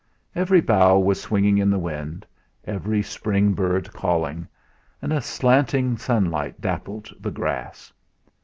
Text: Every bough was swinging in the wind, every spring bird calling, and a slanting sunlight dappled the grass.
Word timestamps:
Every 0.33 0.61
bough 0.61 0.97
was 0.97 1.21
swinging 1.21 1.59
in 1.59 1.69
the 1.69 1.77
wind, 1.77 2.25
every 2.65 3.03
spring 3.03 3.53
bird 3.53 3.93
calling, 3.93 4.47
and 4.99 5.13
a 5.13 5.21
slanting 5.21 5.95
sunlight 5.95 6.59
dappled 6.59 7.13
the 7.19 7.29
grass. 7.29 7.93